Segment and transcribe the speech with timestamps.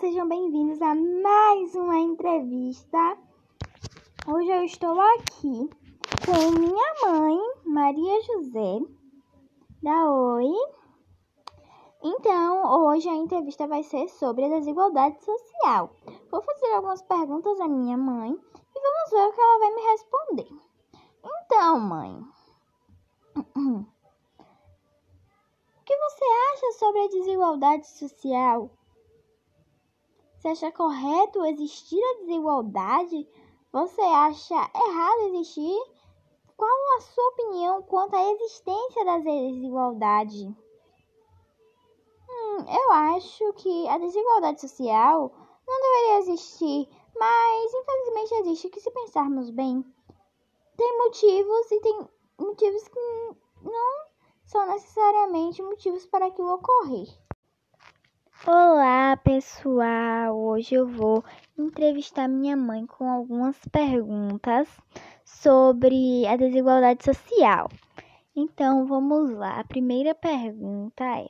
[0.00, 3.18] sejam bem-vindos a mais uma entrevista.
[4.26, 5.68] Hoje eu estou aqui
[6.24, 8.80] com minha mãe, Maria José.
[9.82, 10.50] Da Oi.
[12.02, 15.90] Então, hoje a entrevista vai ser sobre a desigualdade social.
[16.30, 19.82] Vou fazer algumas perguntas à minha mãe e vamos ver o que ela vai me
[19.82, 20.48] responder.
[21.22, 22.24] Então, mãe,
[23.36, 23.84] o
[25.84, 26.24] que você
[26.54, 28.70] acha sobre a desigualdade social?
[30.40, 33.28] Você acha correto existir a desigualdade?
[33.70, 35.78] Você acha errado existir?
[36.56, 40.46] Qual a sua opinião quanto à existência da desigualdade?
[42.26, 45.30] Hum, eu acho que a desigualdade social
[45.68, 49.84] não deveria existir, mas infelizmente existe que se pensarmos bem,
[50.74, 53.00] tem motivos e tem motivos que
[53.62, 54.06] não
[54.46, 57.19] são necessariamente motivos para aquilo ocorrer.
[58.46, 60.34] Olá, pessoal!
[60.34, 61.22] Hoje eu vou
[61.58, 64.66] entrevistar minha mãe com algumas perguntas
[65.26, 67.68] sobre a desigualdade social.
[68.34, 69.60] Então, vamos lá.
[69.60, 71.28] A primeira pergunta é: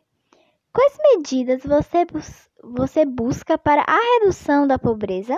[0.73, 5.37] Quais medidas você, bus você busca para a redução da pobreza?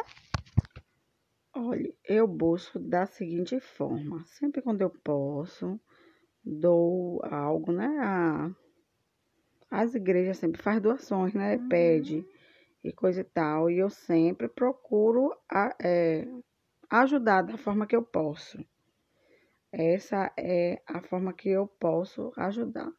[1.55, 5.81] Olha, eu busco da seguinte forma: sempre quando eu posso,
[6.45, 7.89] dou algo, né?
[7.99, 8.62] A
[9.73, 11.57] as igrejas sempre faz doações, né?
[11.57, 11.69] Uhum.
[11.69, 12.27] Pede
[12.85, 13.71] e coisa e tal.
[13.71, 16.29] E eu sempre procuro a, é,
[16.91, 18.63] ajudar da forma que eu posso.
[19.73, 22.93] Essa é a forma que eu posso ajudar.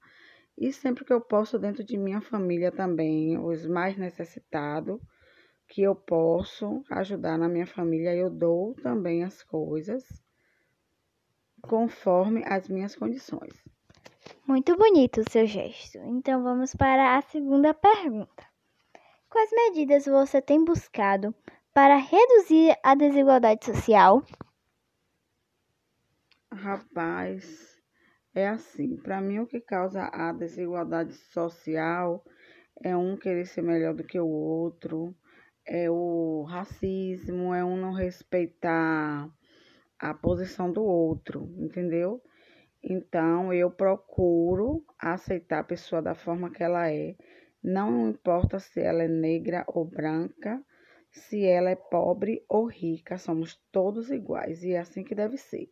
[0.57, 4.99] E sempre que eu posso, dentro de minha família também, os mais necessitados,
[5.67, 10.03] que eu posso ajudar na minha família, eu dou também as coisas
[11.61, 13.63] conforme as minhas condições.
[14.47, 15.97] Muito bonito o seu gesto.
[15.99, 18.43] Então vamos para a segunda pergunta.
[19.29, 21.33] Quais medidas você tem buscado
[21.73, 24.23] para reduzir a desigualdade social?
[26.51, 27.75] Rapaz,
[28.35, 32.23] é assim, para mim o que causa a desigualdade social
[32.83, 35.15] é um querer ser melhor do que o outro,
[35.65, 39.29] é o racismo, é um não respeitar
[39.97, 42.21] a posição do outro, entendeu?
[42.83, 47.15] Então, eu procuro aceitar a pessoa da forma que ela é,
[47.63, 50.61] não importa se ela é negra ou branca,
[51.09, 55.71] se ela é pobre ou rica, somos todos iguais e é assim que deve ser.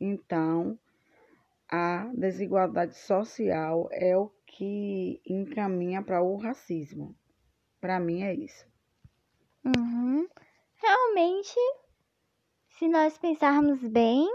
[0.00, 0.78] Então,
[1.68, 7.14] a desigualdade social é o que encaminha para o racismo.
[7.80, 8.66] Para mim é isso.
[9.64, 10.26] Uhum.
[10.76, 11.58] Realmente,
[12.68, 14.26] se nós pensarmos bem,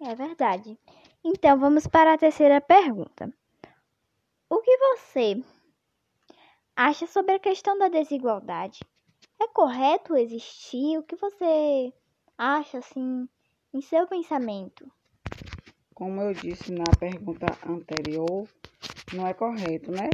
[0.00, 0.78] é verdade.
[1.24, 3.32] Então, vamos para a terceira pergunta.
[4.48, 5.42] O que você
[6.74, 8.84] acha sobre a questão da desigualdade?
[9.40, 10.96] É correto existir?
[10.96, 11.92] O que você
[12.36, 13.28] acha, assim,
[13.74, 14.90] em seu pensamento?
[15.94, 18.48] Como eu disse na pergunta anterior,
[19.12, 20.08] não é correto, né?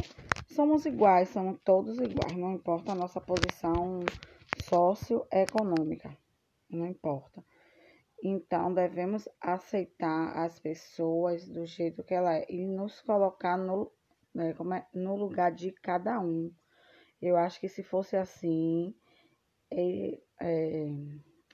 [0.47, 3.99] Somos iguais, somos todos iguais, não importa a nossa posição
[4.57, 6.17] socioeconômica,
[6.69, 7.43] não importa.
[8.27, 13.91] Então, devemos aceitar as pessoas do jeito que ela é e nos colocar no,
[14.33, 16.51] né, é, no lugar de cada um.
[17.21, 18.95] Eu acho que se fosse assim,
[19.69, 20.87] é, é,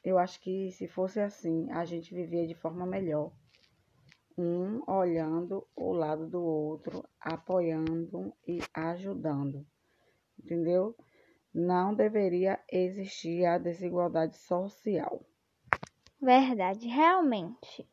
[0.02, 3.34] eu acho que se fosse assim, a gente vivia de forma melhor.
[4.38, 9.68] Um olhando o lado do outro, apoiando e ajudando.
[10.42, 10.96] Entendeu?
[11.54, 15.26] Não deveria existir a desigualdade social.
[16.22, 17.90] Verdade, realmente.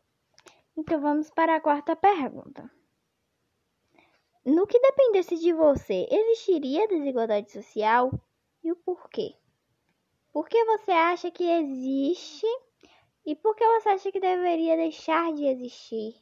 [0.76, 2.70] Então vamos para a quarta pergunta.
[4.44, 8.10] No que dependesse de você, existiria desigualdade social?
[8.62, 9.34] E o porquê?
[10.32, 12.46] Por que você acha que existe
[13.24, 16.14] e por que você acha que deveria deixar de existir?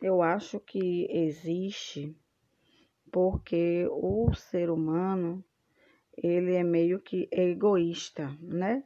[0.00, 2.16] Eu acho que existe
[3.12, 5.44] porque o ser humano
[6.16, 8.82] ele é meio que egoísta, né?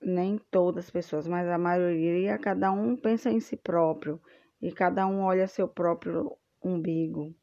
[0.00, 4.20] Nem todas as pessoas, mas a maioria, cada um pensa em si próprio
[4.60, 7.34] e cada um olha seu próprio umbigo.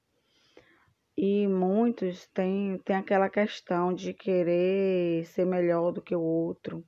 [1.17, 6.83] E muitos têm, têm aquela questão de querer ser melhor do que o outro.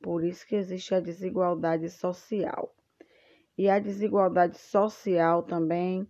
[0.00, 2.72] Por isso que existe a desigualdade social.
[3.56, 6.06] E a desigualdade social também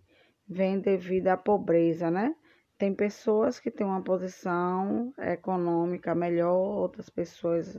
[0.47, 2.35] vem devido à pobreza, né?
[2.77, 7.75] Tem pessoas que têm uma posição econômica melhor, outras pessoas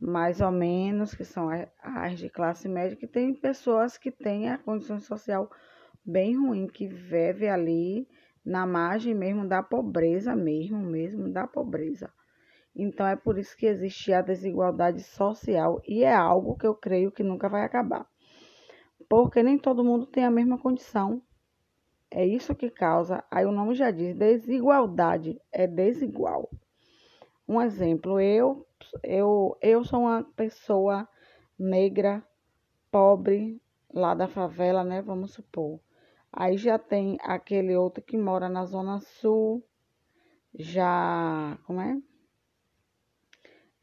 [0.00, 1.48] mais ou menos, que são
[1.82, 5.50] as de classe média, que tem pessoas que têm a condição social
[6.04, 8.06] bem ruim, que vive ali
[8.44, 12.12] na margem mesmo da pobreza mesmo, mesmo da pobreza.
[12.74, 17.10] Então é por isso que existe a desigualdade social e é algo que eu creio
[17.10, 18.06] que nunca vai acabar.
[19.08, 21.22] Porque nem todo mundo tem a mesma condição.
[22.10, 26.48] É isso que causa, aí o nome já diz, desigualdade, é desigual.
[27.48, 28.64] Um exemplo, eu
[29.02, 31.08] eu eu sou uma pessoa
[31.58, 32.22] negra,
[32.90, 33.60] pobre,
[33.92, 35.80] lá da favela, né, vamos supor.
[36.32, 39.64] Aí já tem aquele outro que mora na zona sul,
[40.58, 42.00] já, como é?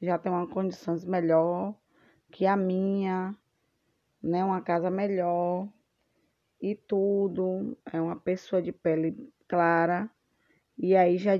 [0.02, 1.76] Já tem uma condições melhor
[2.32, 3.36] que a minha,
[4.22, 4.44] né?
[4.44, 5.70] Uma casa melhor
[6.62, 7.78] e tudo.
[7.92, 10.10] É uma pessoa de pele clara
[10.78, 11.34] e aí já,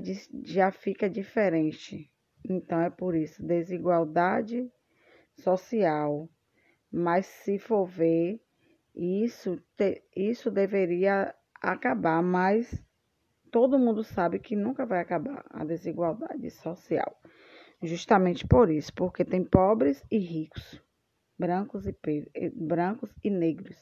[0.44, 2.10] já fica diferente.
[2.48, 4.70] Então é por isso, desigualdade
[5.36, 6.28] social.
[6.92, 8.40] Mas se for ver,
[8.94, 12.82] isso, te, isso deveria acabar, mas
[13.50, 17.18] todo mundo sabe que nunca vai acabar a desigualdade social.
[17.82, 20.80] Justamente por isso, porque tem pobres e ricos,
[21.38, 21.96] brancos e,
[22.50, 23.76] brancos e negros.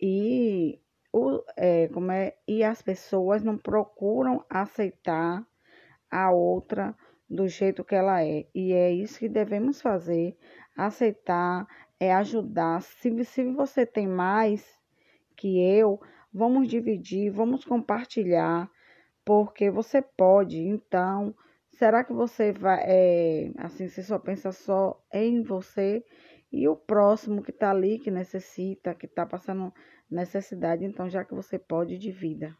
[0.00, 0.80] E,
[1.12, 5.46] o, é, como é, e as pessoas não procuram aceitar
[6.10, 6.94] a outra
[7.28, 8.46] do jeito que ela é.
[8.54, 10.36] E é isso que devemos fazer:
[10.76, 11.66] aceitar,
[11.98, 12.82] é ajudar.
[12.82, 14.64] Se, se você tem mais
[15.36, 16.00] que eu,
[16.32, 18.70] vamos dividir, vamos compartilhar,
[19.24, 20.58] porque você pode.
[20.58, 21.34] Então,
[21.70, 26.04] será que você vai, é, assim, você só pensa só em você
[26.52, 29.72] e o próximo que está ali, que necessita, que está passando
[30.10, 32.56] necessidade, então, já que você pode, divida.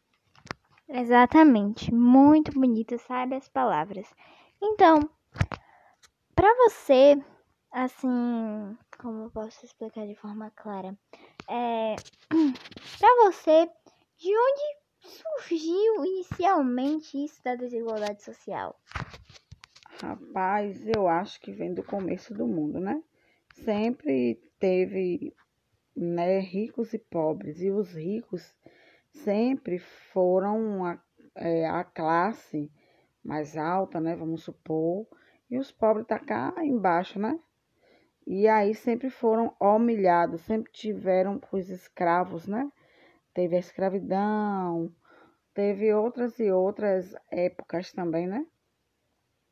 [0.88, 4.06] Exatamente, muito bonito, sabe as palavras.
[4.62, 5.08] Então,
[6.34, 7.16] para você
[7.76, 10.96] assim, como eu posso explicar de forma clara?
[11.48, 11.94] É,
[12.98, 13.68] para você,
[14.16, 18.80] de onde surgiu inicialmente isso da desigualdade social?
[20.00, 23.02] Rapaz, eu acho que vem do começo do mundo, né?
[23.52, 25.34] Sempre teve
[25.94, 28.54] né, ricos e pobres, e os ricos
[29.10, 30.98] sempre foram a,
[31.34, 32.70] é, a classe
[33.26, 34.14] mais alta, né?
[34.14, 35.06] Vamos supor,
[35.50, 37.38] e os pobres tá cá embaixo, né?
[38.26, 42.70] E aí sempre foram humilhados, sempre tiveram os escravos, né?
[43.34, 44.92] Teve a escravidão,
[45.52, 48.46] teve outras e outras épocas também, né?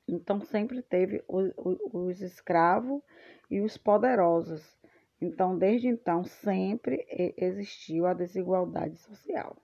[0.07, 1.53] Então sempre teve os,
[1.93, 3.03] os escravos
[3.51, 4.77] e os poderosos.
[5.21, 7.07] Então, desde então, sempre
[7.37, 9.57] existiu a desigualdade social.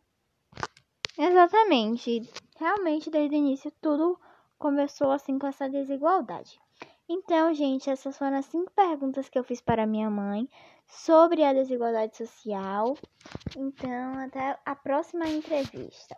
[1.22, 2.22] Exatamente.
[2.58, 4.19] Realmente, desde o início, tudo
[4.58, 6.58] começou assim com essa desigualdade.
[7.06, 10.49] Então, gente, essas foram as cinco perguntas que eu fiz para minha mãe
[10.87, 12.96] sobre a desigualdade social.
[13.55, 16.17] Então, até a próxima entrevista.